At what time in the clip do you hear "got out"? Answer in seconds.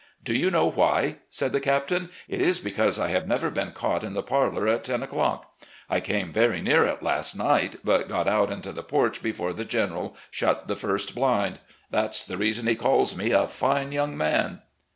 8.07-8.51